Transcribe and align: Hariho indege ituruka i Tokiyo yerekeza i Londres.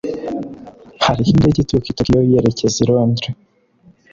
Hariho 1.05 1.29
indege 1.33 1.57
ituruka 1.59 1.87
i 1.91 1.95
Tokiyo 1.97 2.21
yerekeza 2.31 2.77
i 2.83 2.85
Londres. 2.89 3.33